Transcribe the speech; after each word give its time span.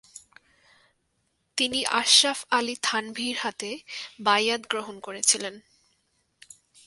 তিনি 1.57 1.79
আশরাফ 1.93 2.39
আলী 2.51 2.75
থানভীর 2.83 3.35
হাতে 3.37 3.71
বাইআত 4.19 4.61
গ্রহণ 4.69 4.95
করেছিলেন। 4.99 5.55